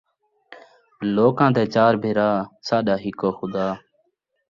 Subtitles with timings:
[1.15, 2.29] لوکاں دے چار بھرا،
[2.67, 3.67] ساݙا ہکو خدا